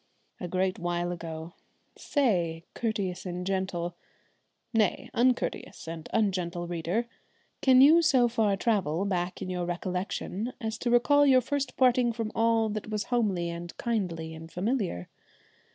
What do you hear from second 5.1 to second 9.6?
uncourteous and ungentle reader can you so far travel back in